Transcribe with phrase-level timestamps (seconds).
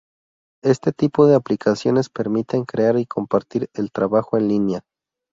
[0.63, 4.81] Este tipo de aplicaciones permiten crear y compartir el trabajo en línea.